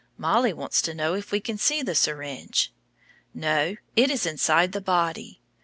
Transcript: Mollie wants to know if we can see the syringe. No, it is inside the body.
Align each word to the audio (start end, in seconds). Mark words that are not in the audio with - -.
Mollie 0.17 0.51
wants 0.51 0.81
to 0.81 0.95
know 0.95 1.13
if 1.13 1.31
we 1.31 1.39
can 1.39 1.59
see 1.59 1.83
the 1.83 1.93
syringe. 1.93 2.73
No, 3.35 3.75
it 3.95 4.09
is 4.09 4.25
inside 4.25 4.71
the 4.71 4.81
body. 4.81 5.39